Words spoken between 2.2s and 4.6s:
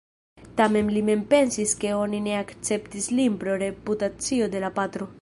ne akceptis lin pro reputacio